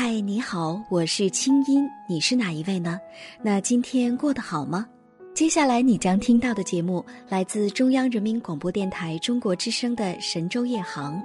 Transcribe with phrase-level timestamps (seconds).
[0.00, 3.00] 嗨，你好，我是清音，你是哪一位呢？
[3.42, 4.86] 那今天过得好吗？
[5.34, 11.20] 接下来你将听到的节目来自中央人民广播电台中国之声的神州夜航，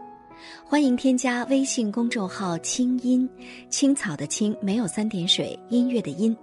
[0.65, 3.29] 欢迎添加微信公众号“清音
[3.69, 6.35] 青草”的青没有三点水，音乐的音，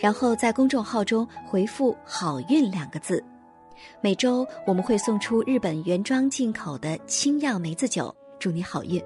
[0.00, 3.22] 然后在公众号中回复“好运”两个字，
[4.00, 9.00] 每周我们会送出日本原装进口的清酿梅子酒，祝你好运。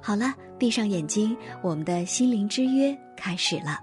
[0.00, 3.80] 好了，闭上眼睛，我们的心灵之约开始了。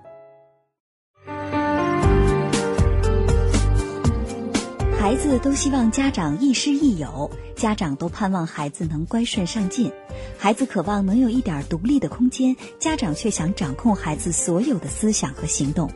[4.98, 9.92] 孩子都希望家长亦师亦友，家长都盼望孩子能乖顺上进，
[10.36, 15.92] 孩子渴望能有一点独立的空间，家长却想掌控孩子所有的思想和行动。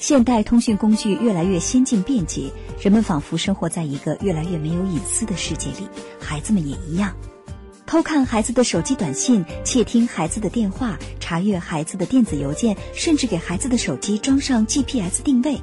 [0.00, 5.86] 现代通讯工具越来越先进便捷，人们仿佛生活在一个越来越没有隐私的世界里，
[6.18, 7.14] 孩子们也一样。
[7.92, 15.60] 偷看孩子的手机短信，窃听孩子的电话，查阅孩子的电子邮件，甚至给孩子的手机装上 GPS 定位。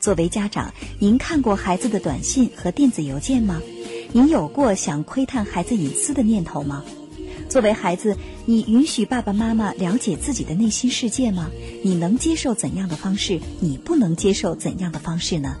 [0.00, 3.60] 作为家长，您看过孩子的短信和电子邮件吗？
[4.12, 6.82] 您有过想窥探孩子隐私的念头吗？
[7.50, 8.16] 作为孩子，
[8.46, 11.50] 你允许爸爸妈妈了解自己的内心世界吗？
[11.84, 13.38] 你能接受怎样的方式？
[13.60, 15.58] 你不能接受怎样的方式呢？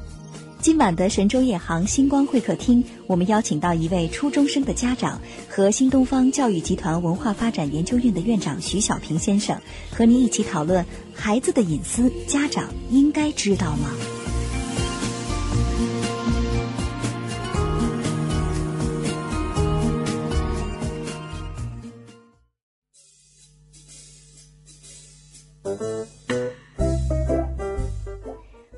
[0.60, 9.56] 今晚的神州夜航星光会客厅，我们邀请到一位初中生的家长和新东方教育集团文化发展研究院的院长徐小平先生，
[9.90, 10.84] 和您一起讨论
[11.14, 14.17] 孩子的隐私，家长应该知道吗？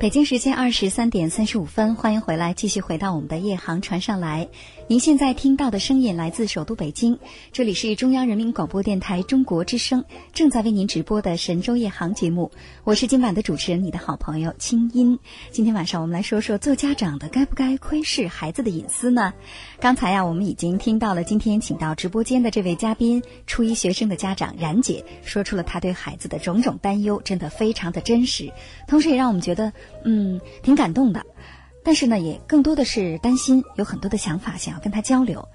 [0.00, 4.48] 北京时间二十三点三十五分，欢迎回来，继续回到我们的夜航船上来。
[4.86, 7.18] 您现在听到的声音来自首都北京，
[7.52, 12.50] 这里是中央人民广播电台中国之声正在为您直播的神州夜航节目。
[12.82, 15.18] 我是今晚的主持人，你的好朋友清音。
[15.50, 19.34] 今天晚上我们来说说做家长的该不该窥视孩子的隐私呢？
[19.80, 28.50] 刚才呀，我们已经听到了今天请到直播间的这位嘉宾，初一学生的家长冉姐，说出了她对孩子的种种担忧，真的非常的真实，
[28.88, 29.70] 同时也让我们觉得。
[30.04, 31.24] 嗯，挺感动的，
[31.84, 35.46] 但是呢，也更多的是担心，有很多的想法想要跟他交流。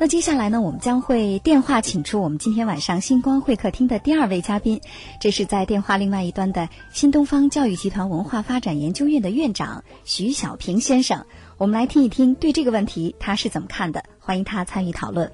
[0.00, 4.80] 那接下来呢，我们将会电话请出我们今天晚上星光会客厅的第二位嘉宾，
[5.20, 11.26] 这是在电话另外一端的新东方教育集团文化发展研究院的院长徐小平先生。
[11.56, 15.32] 我们来听一听对这个问题他是怎么看的，欢迎他参与讨论。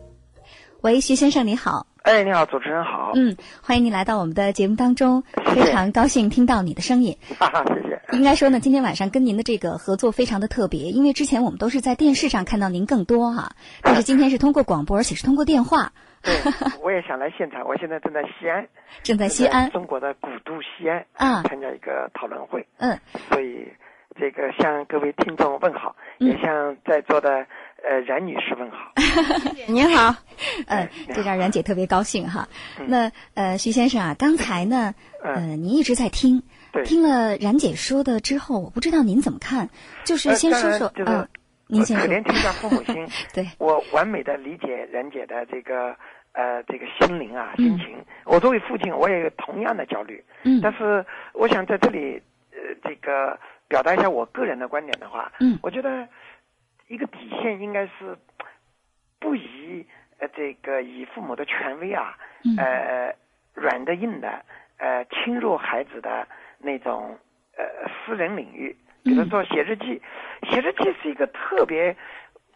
[0.81, 1.87] 喂，徐先生，你好。
[2.05, 3.13] 哎，你好，主持人好。
[3.15, 5.23] 嗯，欢迎你来到我们的节目当中，
[5.55, 7.17] 非常高兴听到你的声音。
[7.39, 7.99] 哈哈，谢谢。
[8.13, 15.93] 应该说呢，今天晚上跟您的这个合作非常的特别，因为之前我们都是在电视上看到您更多哈，但是今天是通过广播，而且是通过电话。
[16.21, 16.35] 对，
[16.83, 18.69] 我也想来现场，我现在正在西安，
[19.03, 22.67] 正在西安，中国的古都西安啊，参加一个讨论会。
[22.77, 22.99] 嗯，
[23.31, 23.67] 所以
[24.21, 27.47] 这个向各位听众问好，也向在座的。
[27.87, 28.93] 呃，冉女士问好，
[29.69, 30.15] 您好，
[30.69, 32.49] 嗯，这让冉姐特别高兴哈。
[32.87, 36.43] 那呃，徐先生啊，刚才呢，呃，您一直在听，
[36.85, 39.69] 听了冉姐说的之后，我不知道您怎么看，
[40.05, 41.29] 就是先说说，嗯，
[41.67, 42.07] 您先说。
[42.07, 45.95] 可怜天下父母心， 对，我完美的理解冉姐的这个
[46.33, 48.03] 呃这个心灵啊心情。
[48.25, 50.25] 我作为父亲，我也有同样的焦虑。
[50.45, 56.09] 嗯，但是我想在这里呃这个表达一下我个人的观点的话，嗯，我觉得。
[56.89, 58.17] 一个底线应该是
[59.19, 59.87] 不以
[60.19, 62.17] 呃这个以父母的权威啊，
[62.59, 63.15] 呃
[63.55, 64.45] 软的硬的
[64.79, 66.27] 呃侵入孩子的
[66.59, 67.19] 那种
[67.57, 70.01] 呃私人领域，比如说写日记，
[70.51, 71.97] 写日记是一个特别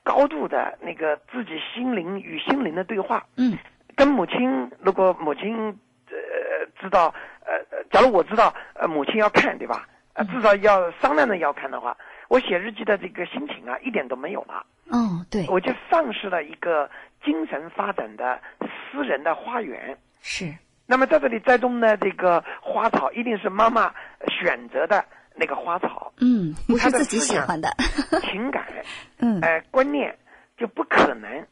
[0.02, 3.26] 高度的那个自己心灵与心灵的对话。
[3.36, 3.56] 嗯，
[3.96, 5.68] 跟母亲，如果母亲
[6.10, 7.14] 呃知道
[7.46, 9.88] 呃，假如我知道呃母亲要看对吧？
[10.12, 11.96] 呃至少要商量着要看的话。
[12.28, 14.64] 我写日记的这个心情啊，一点都没有了。
[14.90, 16.88] 哦，对，我就丧失了一个
[17.24, 19.96] 精神发展的私人的花园。
[20.20, 20.54] 是。
[20.86, 23.92] 那么在这里栽种的这个花草，一定是妈妈
[24.28, 25.04] 选择的
[25.34, 26.12] 那个花草。
[26.18, 27.68] 嗯，不是自己喜欢的。
[28.24, 28.66] 情感，
[29.20, 30.16] 嗯，呃，观念
[30.56, 31.46] 就不可能，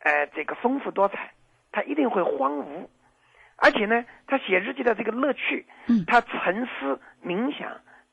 [0.00, 1.30] 呃，这个丰富多彩，
[1.70, 2.86] 他一定会荒芜。
[3.56, 7.70] 而且呢，他写日记的这个乐趣，嗯，他沉思冥想，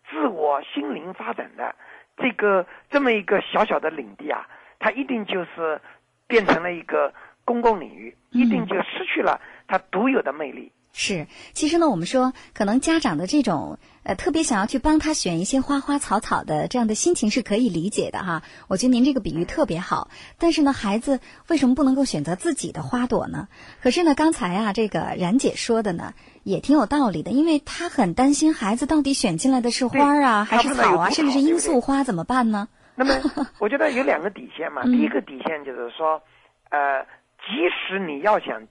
[0.09, 1.73] 自我心灵发展的。
[2.17, 4.47] 这个这么一个小小的领地啊，
[4.79, 5.79] 它一定就是
[6.27, 7.13] 变成了一个
[7.43, 10.71] 公共领域，一定就失去了它独有的魅力。
[10.97, 18.43] 是，其实呢，我们说可能家长的这种呃特别想要去帮他选一些花花草草的这样的心情是可以理解的哈。
[18.69, 20.09] 我觉得您这个比喻特别好。
[20.37, 21.19] 但是呢，孩子
[21.49, 23.49] 为什么不能够选择自己的花朵呢？
[23.81, 26.13] 可是呢，刚才啊，这个冉姐说的呢
[26.43, 32.69] 也挺有道理的，因为她很担心孩子到底选进来的是花啊还是草啊，甚至是罂粟花怎么办呢？
[32.95, 33.13] 那么
[33.59, 36.21] 我觉得有两个底线嘛， 第一个底线就是说，
[36.69, 37.03] 呃，
[37.45, 38.65] 即使你要想。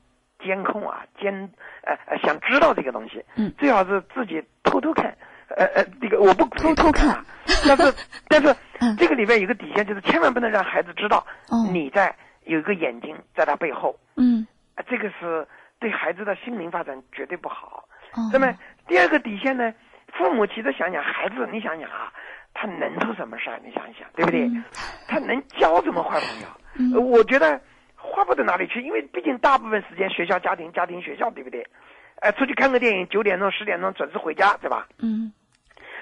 [0.45, 1.33] 监控啊，监
[1.85, 5.17] 呃呃，想知道这个东西，嗯，最好是自己偷偷看，
[5.57, 7.25] 呃呃，这个我不偷偷看啊，
[7.67, 7.95] 但是
[8.29, 8.55] 但是
[8.99, 11.27] 这个里边有个底线，就是千万不能让孩子知道
[11.73, 12.15] 你在
[12.45, 14.47] 有一个眼睛在他背后，嗯，
[14.87, 15.47] 这个是
[15.81, 17.89] 对孩子的心灵发展绝对不好。
[18.33, 18.55] 那么
[18.87, 19.73] 第二个底线呢，
[20.13, 22.13] 父母其实想想孩子，你想想啊，
[22.53, 23.59] 他能做什么事儿？
[23.65, 24.49] 你想一想，对不对？
[25.09, 27.01] 他能交什么坏朋友？
[27.01, 27.61] 我觉得。
[28.05, 31.67] 花不到哪里去，因为毕竟大部分时间学校、家庭、家庭、学校，对不对？
[32.21, 34.87] 呃，出去看个电影，九点钟、十点钟准时回家，对吧？
[34.99, 35.33] 嗯。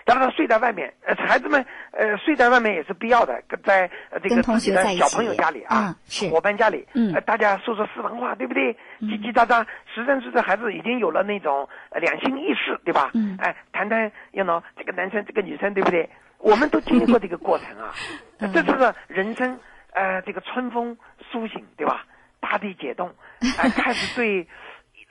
[0.05, 3.89] 当然，睡在外面，呃，孩子们，呃，睡在外面也是必要的，在
[4.21, 8.75] 这个自己的小朋友家里啊，是伙伴家里，嗯，大家说说私房话，对不对？
[9.03, 9.65] 叽叽喳喳，
[9.95, 11.69] 十三岁的孩子已经有了那种
[12.01, 13.13] 两性意识，对吧？
[13.15, 13.39] 嗯。
[13.41, 16.11] 哎，谈谈要喏，这个男生，这个女生，对不对？
[16.39, 17.95] 我们都经历过这个过程啊，
[18.53, 19.57] 这是人生，
[19.93, 20.97] 呃，这个春风
[21.31, 22.05] 苏醒，对吧？
[22.41, 23.13] 大地解冻，
[23.59, 24.47] 哎， 开始对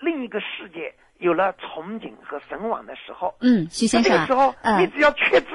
[0.02, 3.34] 另一个世界有了憧憬和神往的时候。
[3.40, 5.48] 嗯，徐先生，这个时候，你只要确知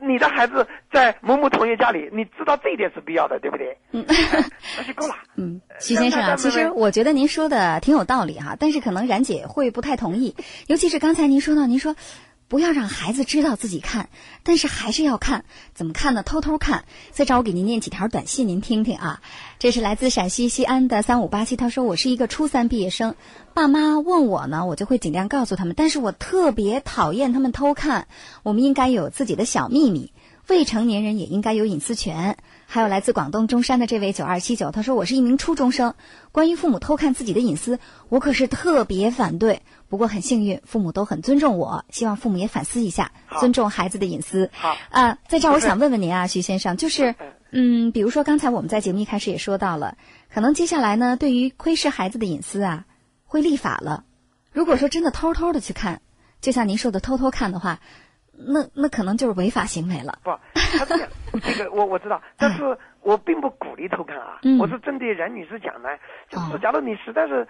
[0.00, 3.76] 你的孩子在某某同学家里，你知道这一点是必要的，对不对？
[3.90, 4.04] 嗯，
[4.78, 5.14] 那就够了。
[5.36, 10.36] 嗯，徐先生啊，其实我觉得您说的挺有道理哈，但是可能冉姐会不太同意，
[10.68, 11.96] 尤其是刚才您说到，您说。
[12.48, 14.08] 不要让孩子知道自己看，
[14.42, 15.44] 但是还是要看。
[15.74, 16.22] 怎么看呢？
[16.22, 16.84] 偷偷看。
[17.12, 19.20] 再找我给您念几条短信，您听听啊。
[19.58, 23.14] 这是来自陕西西安的三五八七，他说：“我是一个初三毕业生，
[23.52, 25.74] 爸妈问我呢，我就会尽量告诉他们。
[25.76, 28.08] 但是我特别讨厌他们偷看。
[28.42, 30.12] 我们应该有自己的小秘密，
[30.46, 32.38] 未成年人也应该有隐私权。”
[32.70, 35.94] 还有来自广东中山的这位九二七九，他说：“我是一名初中生，
[36.32, 37.78] 关于父母偷看自己的隐私，
[38.10, 44.50] 我可是特别反对。”不过很幸运，父母都很尊重我，希望父母也反思一下，尊重孩子的隐私。
[44.52, 47.14] 好啊，在这儿我想问问您啊，徐先生，就是
[47.52, 49.96] 嗯，比如说刚才我们在节目一开始也说到了，
[50.30, 52.84] 可能接下来呢，对于窥视孩子的隐私啊，
[53.24, 54.04] 会立法了。
[54.52, 56.02] 如果说真的偷偷的去看，
[56.42, 57.80] 就像您说的偷偷看的话，
[58.38, 60.18] 那那可能就是违法行为了。
[60.22, 60.30] 不，
[60.78, 61.08] 他这样，
[61.42, 64.38] 这个我我知道，但是我并不鼓励偷看啊。
[64.60, 65.88] 我是针对任女士讲的，
[66.30, 67.46] 就是假如你实在是。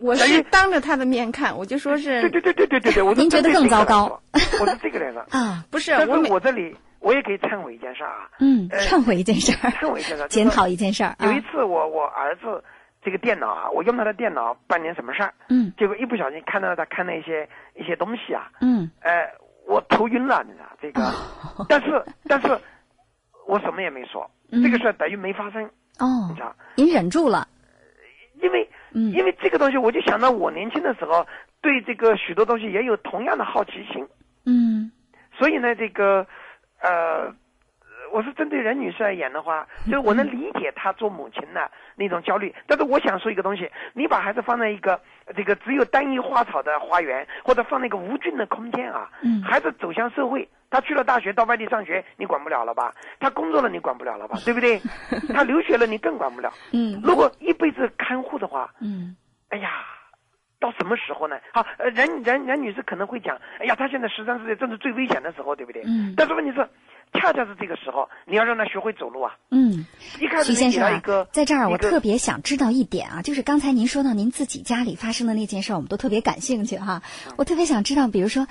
[0.00, 2.20] 我是当着他的面看，我就说是。
[2.20, 4.20] 对对对对对对对，我您觉得更糟糕？
[4.60, 5.90] 我是这个人了 啊，不是。
[5.90, 8.30] 但是我这里我也可以忏悔一件事啊。
[8.38, 9.70] 嗯，忏悔一件事儿。
[9.70, 10.28] 忏悔一件事儿。
[10.30, 11.16] 检讨一件事儿。
[11.18, 12.62] 有一次我我儿子
[13.02, 15.34] 这个电脑啊，我用他的电脑办点什么事儿。
[15.48, 15.72] 嗯。
[15.76, 18.48] 结果一不小心看到他看那些一些东西啊。
[18.60, 18.88] 嗯。
[19.00, 19.10] 呃，
[19.68, 21.12] 我头晕了，你知道这个。
[21.68, 22.58] 但是但是，
[23.46, 25.62] 我什么也没说，这个事儿等于没发生。
[25.98, 26.26] 哦。
[26.30, 26.56] 你知道？
[26.74, 27.46] 你忍住了。
[28.42, 28.68] 因为。
[28.90, 31.26] 嗯，因为这个东西，我就想到我年轻的时候，
[31.60, 34.08] 对这个许多东西也有同样的好奇心。
[34.46, 34.90] 嗯，
[35.36, 36.26] 所以呢，这个，
[36.80, 37.30] 呃，
[38.18, 42.52] 我是针对任女士而言的话，就是我能理解她做母亲的那种焦虑。
[42.66, 45.00] 但是我想说一个东西，你把孩子放在一个
[45.36, 50.48] 这个只有单一花草的花园，或者放那个无菌的空间啊，嗯，孩子走向社会。
[50.68, 52.92] 他去了大学，到外地上学，你管不了了吧？
[53.20, 54.36] 他工作了，你管不了了吧？
[54.44, 54.80] 对不对？
[55.32, 56.52] 他留学了，你更管不了。
[56.72, 57.00] 嗯。
[57.04, 59.14] 如果一辈子看护的话，嗯。
[59.50, 59.70] 哎呀，
[60.58, 61.38] 到什么时候呢？
[61.54, 65.84] 好，呃，任任任女士可能会讲，哎呀，他现在十三四岁，正是最危险的时候，对不对？
[65.86, 66.12] 嗯。
[66.16, 66.68] 但是问题是，
[67.14, 69.36] 恰恰是这个时候，你要让他学会走路啊。
[69.50, 69.86] 嗯。
[70.20, 77.02] 一开始徐先生啊，在这儿我特别想知道一点啊，就是刚才您说到您自己家里发生的那件事，我们都特别感兴趣哈。
[77.36, 78.46] 我特别想知道，比如说，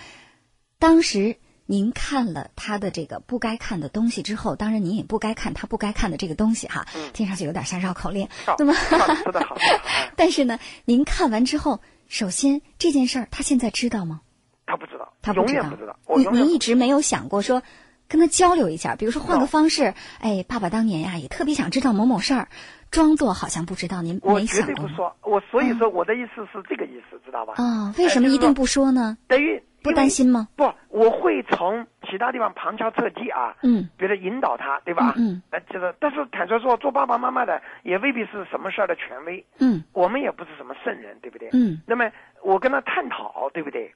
[0.79, 1.37] 当时。
[1.69, 8.29] 您看了他的这个不该看的东西之后，当然您也不该看他不该看的这个东西哈，听上去有点像绕口令。
[8.57, 9.57] 那么，说的好。
[10.15, 14.21] 但是呢，您看完之后，首先这件事儿他现在知道吗？
[14.65, 15.93] 他不知道，他永远不知道。
[16.15, 17.61] 您您一直没有想过说
[18.07, 22.47] 跟他交流一下，比如说换个方式，哎，爸爸当年呀也特别想知道某某事儿，
[22.91, 24.01] 装作好像不知道。
[24.01, 27.53] 您我绝对不说，我所以说我的意思是这个意思，知道吧？
[27.57, 29.17] 啊，为什么一定不说呢？
[29.27, 29.61] 等于。
[29.83, 30.49] 不担心吗？
[30.57, 35.13] 不，我会从其他地方旁敲侧击啊，嗯，比如引导他，对吧？
[35.15, 41.47] 嗯，呃，就是，但是坦率说，做爸爸妈妈的也未必是什么事儿的权威，嗯，我们也不是什么圣人，对不对？
[41.53, 42.11] 嗯，那么
[42.43, 43.93] 我跟他探讨，对不对？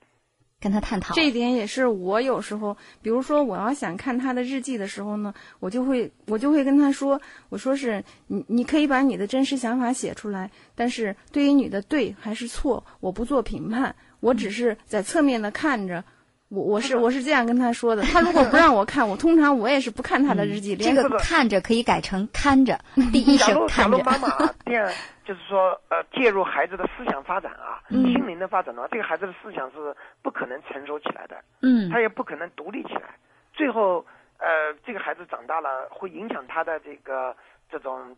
[0.61, 1.13] 跟他探讨。
[1.13, 16.03] 这一点也是我有时候，比如说我要想看他的日记的时候呢，我就会我就会跟他说，我说是你你可以把你的真实想法写出来，但是对于你的对还是错，我不做评判，我只是在侧面的看着。
[16.51, 20.75] 我我是我是这样跟他说的，他如果不让我看，我通常我也是不看他的日记。
[20.75, 22.77] 这个看着可以改成看着，
[23.13, 23.98] 第一声看着。
[24.03, 24.27] 妈妈
[24.65, 24.91] 这样
[25.25, 33.15] 就是说，呃，介入孩子的思想发展啊，心灵的发展的话，这个孩子的思想是不可能成熟起来的，嗯，他也不可能独立起来，
[33.53, 34.05] 最后，
[34.38, 37.34] 呃，这个孩子长大了会影响他的这个
[37.72, 38.17] 这种，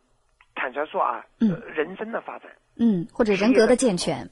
[0.55, 4.27] 坦率说啊，嗯，人生的发展，嗯，或者人格的健全。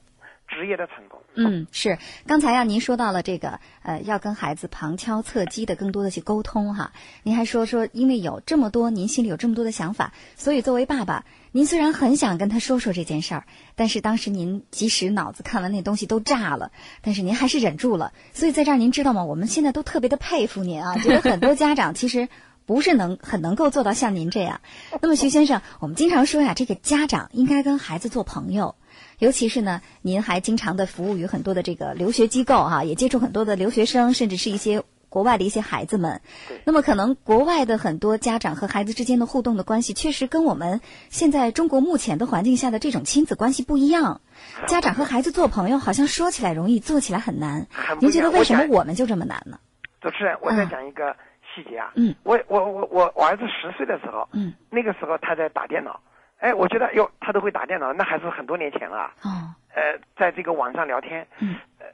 [0.54, 1.98] 职业的成功，嗯，是。
[2.26, 6.92] 刚才啊，您说到了这个，呃，要跟孩子旁敲侧击的更多的去沟通哈。
[7.22, 13.44] 您还说说，因为有这么多，您心里有这么多的想法，所以作为爸爸，您虽然很想跟他说说这件事儿，
[13.76, 18.12] 但是当时您即使脑子看完那东西都炸了，但是您还是忍住了。
[18.34, 19.24] 所以在这儿，您知道吗？
[19.24, 22.28] 我们现在都特别的佩服您啊， 觉得很多家长其实
[22.66, 24.60] 不是能很能够做到像您这样。
[25.00, 28.74] 那么徐先生，我们经常说呀，这个家长应该跟孩子做朋友。
[29.22, 36.20] 尤其是呢，您还经常的服务于很多的这个留学机构哈，也接触很多的留学生，甚至是一些国外的一些孩子们。
[36.64, 44.20] 那么可能国外的很多家长和孩子之间的互动的关系，确实跟我们现在中国目前的环境下的这种亲子关系不一样。
[44.66, 47.68] 家长和孩子做朋友，好像说起来容易，做起来很难。
[48.02, 49.56] 您觉得为什么我们就这么难呢？
[50.00, 51.14] 主持人，我再讲一个
[51.54, 51.92] 细节啊。
[51.94, 52.12] 嗯。
[52.24, 56.00] 我我我我我儿子十岁的时候，嗯，那个时候他在打电脑。
[56.42, 59.12] 哎，我觉得哟，他都会打电脑，那还是很多年前了。
[59.22, 59.54] 哦。
[59.74, 61.24] 呃，在这个网上聊天。
[61.38, 61.54] 嗯。
[61.78, 61.86] 呃，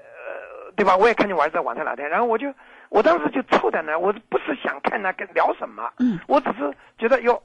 [0.75, 0.97] 对吧？
[0.97, 2.53] 我也看见我儿子在网上聊天，然后我就，
[2.89, 5.93] 我当时就凑在那儿，我不是想看他跟聊什么。
[5.99, 6.19] 嗯。
[6.27, 7.41] 我只是觉得哟，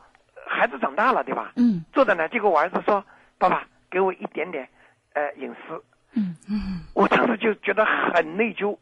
[0.47, 1.51] 孩子长大了，对吧？
[1.57, 1.83] 嗯。
[1.91, 3.03] 坐在那，结果我儿子说
[3.37, 4.65] ：“爸爸，给我一点点，
[5.11, 5.83] 呃，隐私。”
[6.15, 6.79] 嗯嗯。
[6.93, 8.77] 我当时就觉得很内疚，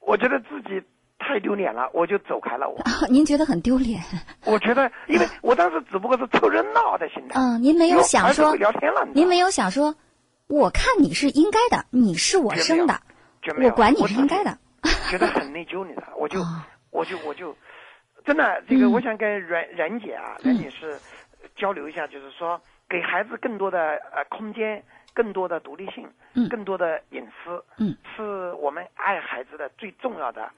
[0.00, 0.82] 我觉得自己。
[1.26, 2.68] 太丢脸了，我就走开了。
[2.68, 2.78] 我，
[3.10, 4.00] 您觉得很丢脸？
[4.44, 7.40] 我觉得， 因为我当时只不过是凑热闹的心态。
[7.40, 9.06] 嗯，您没有想说聊天了。
[9.12, 9.96] 您没有想说，
[10.46, 13.00] 我看你是应该的，你是我生的，
[13.60, 14.56] 我管你是应该的。
[15.10, 16.06] 觉得很内疚，你知道？
[16.16, 16.40] 我就，
[16.90, 17.56] 我就，我就，
[18.24, 20.96] 真的，这个我想跟阮阮姐啊，冉姐是
[21.56, 23.78] 交流一下，就是说，给孩子更多的
[24.14, 30.48] 呃空间，更多的独立性，嗯，更多的隐私，嗯，是我们爱孩子的最重要的。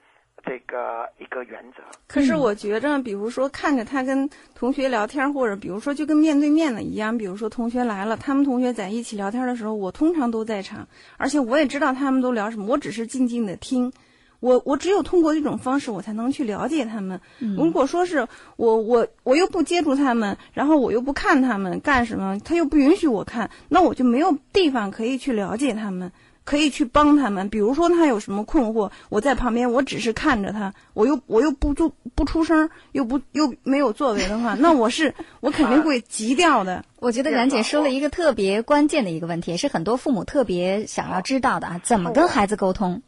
[0.45, 1.83] 这个一个原则。
[2.07, 13.91] 可是我觉着，比如说看着他跟同学聊天，或者比如说就跟面对面的一样，比如说同学来了，他们同学在一起聊天的时候，我通常都在场，而且我也知道他们都聊什么，我只是静静的听。
[14.39, 17.19] 我我只有通过这种方式，我才能去了解他们。
[17.57, 26.13] 如果说是我我我又不接触他们，然后我又不看他们干什么，他又不允许我看，那我就没有地方可以去了解他们。
[26.49, 36.83] 可以去帮他们，比如说他有什么困惑，我在旁边，我只是看着他，我又我又不做不出声，又不又没有作为的话， 那我是我肯定会急掉的。
[36.97, 43.03] 我觉得冉姐说了一个特别关键的一个问题，也是很多父母特别想要知道的啊，怎么跟孩子沟通？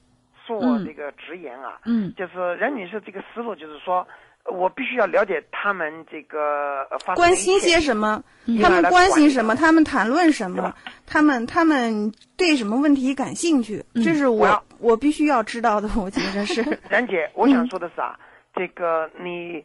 [0.47, 4.05] 恕我这个直言啊，嗯，就是冉女士这个思路，就是说。
[4.45, 8.23] 我必须要了解他们这个关心些什么，
[8.61, 10.73] 他们关心什么，他们谈论什么，
[11.05, 15.87] 他们他们对什么问题感兴趣，这是我我必须要知道的。
[15.99, 16.61] 我觉得是。
[16.89, 18.19] 冉姐，我想说的是啊，
[18.55, 19.63] 这个你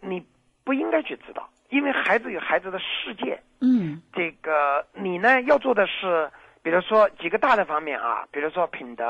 [0.00, 0.24] 你
[0.64, 3.40] 不应该去知道，因为孩子有孩子的世界。
[3.60, 4.02] 嗯。
[4.12, 6.30] 这个你呢要做的是，
[6.62, 9.04] 比如说几个大的方面啊，比如说品德，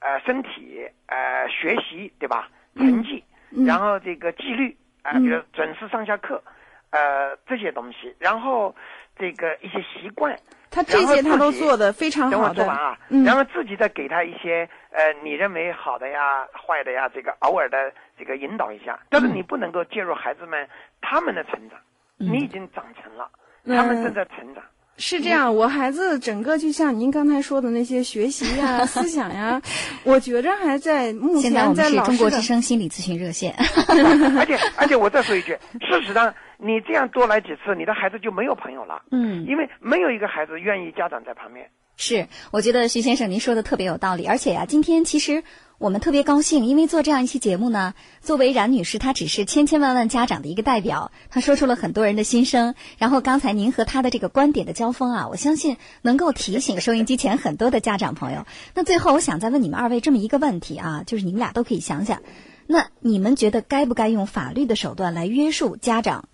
[0.00, 2.48] 呃，身体，呃，学习，对吧？
[2.76, 3.24] 成绩。
[3.50, 6.42] 然后这个纪律啊，比如准时上下课，
[6.90, 8.74] 呃，这些东西，然后
[9.18, 10.36] 这个一些习惯，
[10.70, 12.30] 他这些他都做的非常好。
[12.30, 18.98] 等我做完啊，然后自己再给他一些呃，你认为好的呀、坏的呀，这个偶尔的这个引导一下。
[19.08, 20.68] 但是你不能够介入孩子们
[21.00, 21.78] 他们的成长，
[22.16, 23.30] 你已经长成了，
[23.64, 24.62] 他们正在成长。
[24.98, 29.60] 是这样，我孩子整个就像您刚才说的那些学习呀、 思想呀，
[30.04, 33.54] 我觉着还在目前在老中国之声心理咨询热线。
[33.58, 39.02] 而且而且，我再说一句，事实上，你这样多来几次，你的孩子就没有朋友了。
[39.10, 41.68] 嗯，因为没有一个孩子愿意家长在旁边。
[41.96, 45.44] 是，我觉得徐先生您说的特别有道理，而且呀，今天其实。
[45.78, 52.74] 我们特别高兴，因为做这样一期节目呢，作为冉女士，她只是千千万万家长的一个代表，她说出了很多人的心声。
[52.96, 58.46] 然后刚才您和她的这个观点的交锋啊，我相信能够提醒收音机前很多的家长朋友。
[58.72, 62.22] 那最后，我想再问你们二位这么一个问题啊，就是你们俩都可以想想，
[62.66, 66.26] 那你们觉得该不该用法律的手段来约束家长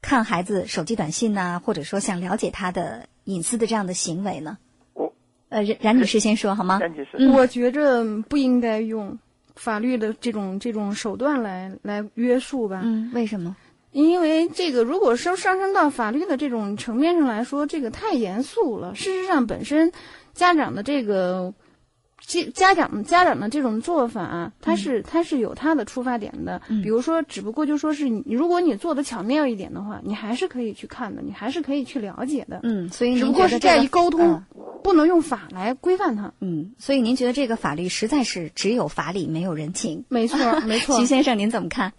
[0.00, 4.58] 看孩子手机短信呐，或者说想了解他的隐私的这样的行为呢？
[5.52, 6.78] 我呃，冉冉女士先说好吗？
[6.80, 9.18] 冉女士，嗯我觉着不应该用
[9.54, 12.80] 法律的这种这种手段来来约束吧。
[12.82, 13.54] 嗯，为什么？
[13.92, 18.94] 因为这个，如果是上升到法律的这种层面上来说，这个太严肃了。
[18.94, 19.92] 事实上，本身
[20.32, 21.52] 家长的这个
[22.24, 26.62] 家家长家长的这种做法，他是他是有他的出发点的。
[26.82, 32.60] 比如说，只不过就说是你，如果你做的巧妙一点的话，你还是可以去看的，你还是可以去了解的。
[32.62, 34.44] 嗯，所以只您不过是这个于沟通嗯，
[34.82, 36.32] 不能用法来规范它。
[36.40, 40.04] 嗯，所以您觉得这个法律实在是只有法理没有人情？
[40.08, 41.04] 没错， 没错徐。
[41.06, 41.92] 先生，您怎么看？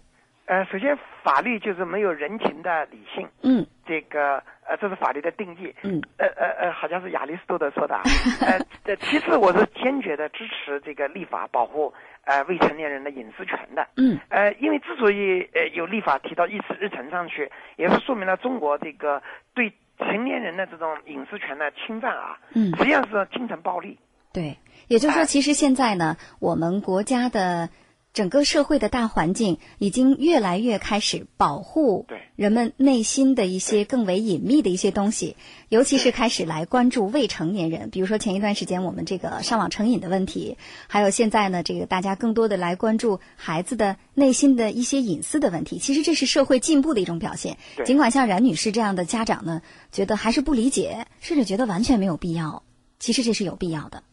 [0.46, 5.74] 呃，首先法律就是没有人情的理性，嗯这个呃，这是法律的定义。
[5.82, 8.02] 嗯呃呃呃，好像是亚里士多德说的啊。
[8.44, 13.88] 呃，呃其次，我是坚决的支持这个立法保护呃未成年人的隐私权的。
[13.96, 19.22] 嗯呃，因为之所以呃有立法提到议事日程上去，也是说明了中国这个
[19.54, 23.98] 对成年人的这种隐私权的侵犯啊，嗯，实际上是精神暴力。
[24.32, 24.58] 对，
[24.88, 27.68] 也就是说，哎其实现在呢，我们国家的
[28.14, 35.36] 整个社会的大环境已经越来越开始保护对人们内心的一些更为隐秘的一些东西，
[35.68, 40.56] 尤其是开始来关注未成年人，比如说前一段时间我们这个上网成瘾的问题，
[40.86, 45.78] 还有现在呢，这个大家更多的来关注孩子的内心的一些隐私的问题。
[45.78, 47.58] 其实这是社会进步的一种表现。
[47.84, 52.62] 尽管像冉女士这样的家长呢，觉得还是不理解，甚至觉得完全没有必要，
[53.00, 54.04] 其实这是有必要的。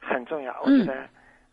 [0.00, 1.08] 很重要，我嗯觉得，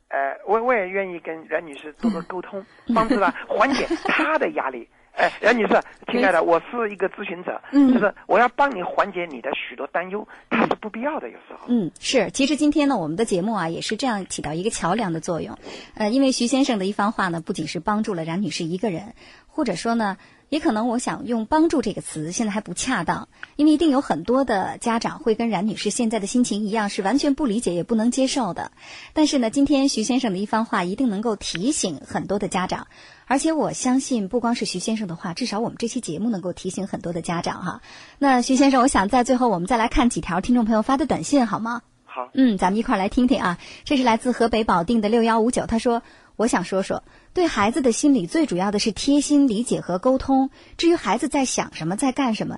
[0.10, 4.88] 呃，我我也愿意跟袁女士多多沟通，帮助她缓解 她的压力。
[5.18, 5.82] 哎，冉女士，
[6.12, 11.66] 亲爱的，我是一个咨询者，嗯就是我要帮你缓解你的许多担忧，它是不必要的，有时候。
[11.68, 12.30] 嗯，是。
[12.30, 15.58] 其实今天呢，我们的节目啊，也是这样起到一个桥梁的作用。
[15.96, 19.16] 呃，因为徐先生的一番话呢，不仅是帮助了冉女士一个人，
[19.48, 20.18] 或者说呢，
[20.50, 28.72] 也可能我想用“帮助”这个词，现在还不恰当，因为一定有很多的家长会跟冉女士现在的心情一样，是完全不理解也不能接受的。
[29.14, 32.86] 但是呢，今天徐先生的一番话一定能够提醒很多的家长，
[33.27, 37.81] 而且我相信，不光是徐先生的话，至少我们这期节目能够提醒很多的家长哈。
[38.17, 41.81] 那徐先生，我想在最后我们再来看几条听众朋友发的短信好吗？
[42.05, 43.60] 好，嗯，咱们一块儿来听听啊。
[43.84, 46.01] 这是来自河北保定的六幺五九，他说
[46.38, 47.03] ：“我想说说，
[47.34, 50.50] 对孩子的心理最主要的是贴心、理解和沟通。
[50.77, 52.57] 至于孩子在想什么，在干什么，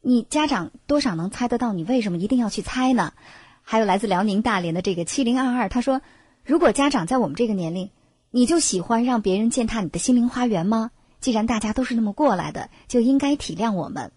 [0.00, 3.12] 你家长多少能猜得到，你为什么一定要去猜呢？”
[3.62, 6.00] 还有来自辽宁大连的这个七零二二，他说
[6.42, 7.90] ：“如果家长在我们这个年龄，
[8.30, 10.90] 你就喜欢让别人践踏你的心灵花园吗？
[11.20, 14.12] 既然大家都是那么过来的，就应该体谅我们。”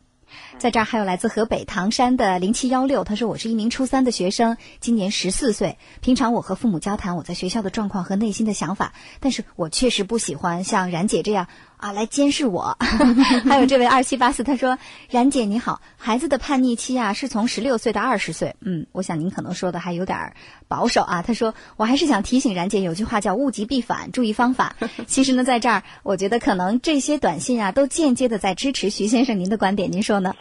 [0.59, 5.77] 在这儿还有来自河北唐山的零七幺六，他说我是一名初三的学生，今年十四岁。
[5.99, 11.47] 平常我和父母交谈我在学校的状况和内心的想法，但是我确实不喜欢像冉姐这样
[11.81, 12.77] 啊来监视我。
[13.49, 14.77] 还有这位二七八四，他说
[15.09, 20.33] 冉姐你好，孩子的叛逆期啊是从十六岁到二十岁，嗯，我想您可能说的还有点儿
[20.67, 21.21] 保守啊。
[21.21, 24.75] 他说我还是想提醒冉姐，有句话叫物极必反，注意方法。
[25.07, 30.33] 其实呢，在这儿我觉得可能这些短信啊都间接的在支持徐先生您的观点，您说呢？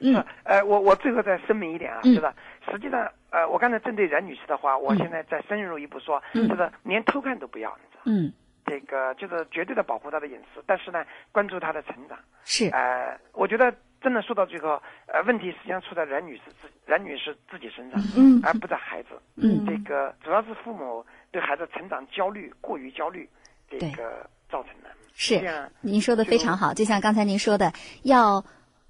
[0.00, 2.26] 嗯，呃，我我最后再声明一点啊，嗯就是
[2.70, 8.02] 实际上，呃，我刚才针对冉女士的话，我现在再深入一步说，嗯就是连偷看都不要，你知道。
[8.04, 8.30] 嗯，
[8.64, 12.18] 这个就是绝对的保护他的隐私，但是呢，关注他的成长。
[12.44, 19.10] 是，呃，我觉得真的说到最后，呃，问题实际上出在冉女士自冉女士自己身上，嗯而不在孩子。
[19.36, 23.28] 嗯这个主要是父母对孩子成长焦虑过于焦虑，
[23.68, 24.90] 这个造成的。
[25.16, 27.72] 是您说的非常好，就像刚才您说的，
[28.02, 28.44] 要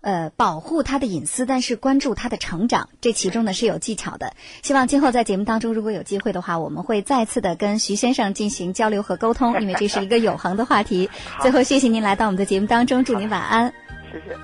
[0.04, 4.34] 呃保护他的隐私，但是关注他的成长，这其中呢是有技巧的。
[4.62, 11.08] 希望今后在节目当中，如果有机会的话，我们会再次的跟徐先生进行交流和沟通，因为这是一个永恒的话题。
[11.40, 13.72] 最后，谢谢您来到我们的节目当中，祝您晚安。
[14.12, 14.34] 谢谢。
[14.34, 14.40] 呃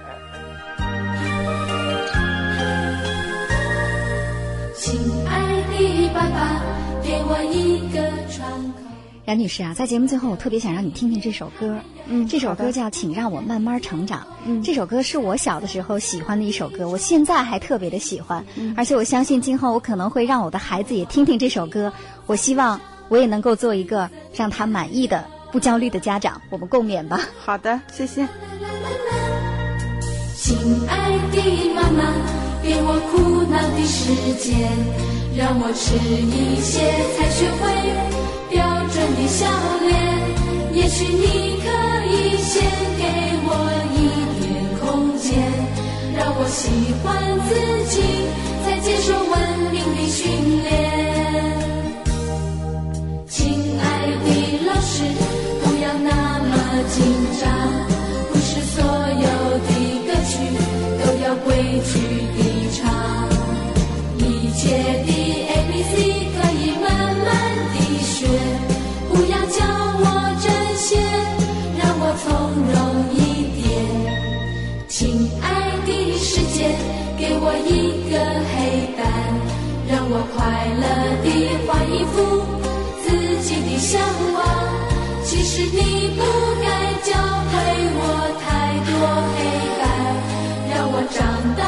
[4.75, 5.39] 亲爱
[5.77, 6.63] 的爸爸，
[7.03, 7.90] 给我一。
[9.31, 11.79] 冉女士啊，在节目最后，我特别想让你听听这首歌。
[12.07, 14.23] 嗯这首歌叫《请让我慢慢成长》。
[14.45, 18.45] 嗯这首歌是我小的时候喜欢的一首歌，我现在还特别的喜欢。
[18.57, 21.93] 嗯而且我相信今后我可能会让我的孩子也听听这首歌。
[22.27, 26.43] 我希望我也能够做一个让他满意的、不焦虑的家长。
[26.51, 27.21] 我们共勉吧。
[27.39, 28.27] 好的，谢谢。
[30.35, 30.57] 亲
[30.89, 32.03] 爱的妈妈，
[32.65, 34.13] 给我苦恼的时
[34.43, 34.69] 间，
[35.39, 36.81] 让我吃一些
[37.15, 37.71] 才学会
[38.51, 38.67] 标
[39.01, 39.47] 人的笑
[39.81, 39.91] 脸。
[40.75, 41.67] 也许你可
[42.07, 42.63] 以先
[42.99, 43.05] 给
[43.47, 43.49] 我
[43.97, 43.99] 一
[44.41, 44.45] 点
[44.79, 45.29] 空间，
[46.17, 46.61] 让我喜
[47.03, 47.09] 欢
[47.49, 47.51] 自
[47.89, 47.95] 己，
[48.65, 49.33] 再接受文
[49.73, 50.21] 明的训
[50.63, 50.69] 练。
[53.27, 53.39] 亲
[53.81, 53.83] 爱
[54.25, 54.29] 的
[54.67, 55.03] 老师，
[55.63, 56.09] 不要那
[56.45, 56.53] 么
[56.93, 57.01] 紧
[57.41, 57.49] 张，
[77.21, 78.17] 给我一个
[78.49, 79.05] 黑板，
[79.87, 80.41] 让我快
[80.81, 80.83] 乐
[81.23, 81.29] 地
[81.67, 82.17] 画一幅
[83.05, 83.05] 自
[83.45, 84.01] 己的向
[84.33, 84.41] 往。
[85.23, 86.19] 其实你不
[86.63, 86.67] 该
[87.05, 87.13] 教
[87.53, 87.53] 会
[87.93, 88.03] 我
[88.41, 88.49] 太
[88.89, 88.91] 多
[89.37, 89.39] 黑
[89.81, 89.85] 板，
[90.71, 91.21] 让我长
[91.59, 91.63] 大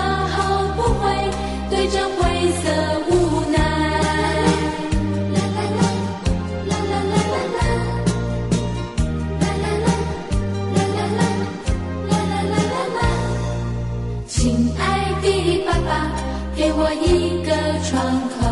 [16.95, 17.53] 一个
[17.85, 18.47] 窗口，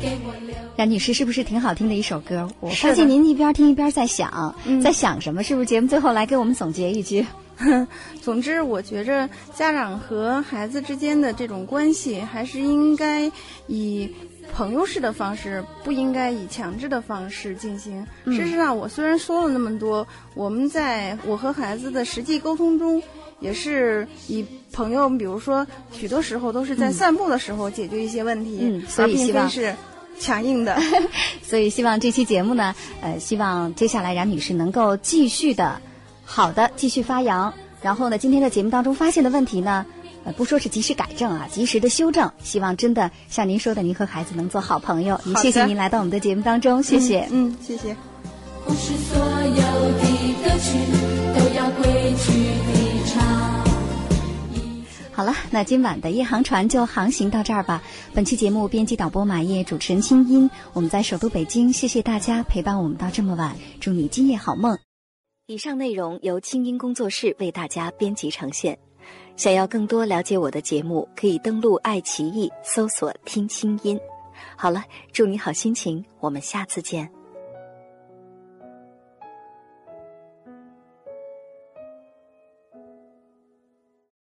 [0.00, 0.54] 给我留。
[0.76, 2.48] 冉女士是不是挺好听的一首歌？
[2.60, 5.42] 我是的发现您一边听一边在想，嗯在想什么？
[5.42, 7.26] 是不是节目最后来给我们总结一句？
[8.20, 13.32] 总之，我觉着家长和孩子之间的这种关系，还是应该
[13.66, 14.14] 以
[14.52, 18.06] 朋友式的方式，不应该以强制的方式进行。
[18.26, 23.02] 事实上，我虽然说了那么多，我们在我和孩子的实际沟通中，
[23.40, 29.76] 也是以朋友，比如说许多时候都是在散步的时候解决一些问题，嗯所而并以希望非是
[30.18, 30.78] 强硬的。
[31.42, 35.80] 所以希望这期节目呢，呃，希望接下来冉女士能够继续的
[36.24, 37.52] 好的继续发扬。
[37.82, 39.84] 然后呢，今天的节目当中发现的问题呢，
[40.24, 42.28] 呃，不说是及时改正啊，及时的修正。
[42.42, 45.20] 希望真的像您说的，您和孩子能做好朋友。
[45.26, 47.28] 也好的谢谢您来到我们的节目当中，谢谢。
[47.30, 47.94] 嗯，嗯谢谢。
[48.64, 50.04] 不是所有的
[50.42, 50.78] 歌曲
[51.38, 52.32] 都要规矩
[52.66, 52.85] 地唱。
[55.16, 57.82] 好了，那今晚的夜航船就航行到这儿吧。
[58.12, 64.78] 本期节目编辑导播马叶，主持人清音，我们在首都北京，谢谢大家陪伴我们到这么晚，祝你今夜好梦。
[65.46, 68.78] 以上内容由清音工作室为大家编辑呈现。
[69.36, 73.98] 想要更多了解我的节目，可以登录爱奇艺搜索“听清音”。
[74.54, 77.15] 好了，祝你好心情，我们下次见。